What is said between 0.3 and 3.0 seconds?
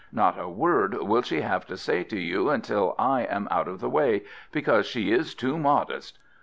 a word will she have to say to you till